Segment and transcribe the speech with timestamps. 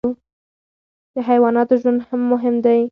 [1.13, 2.79] د حیواناتو ژوند هم مهم دی.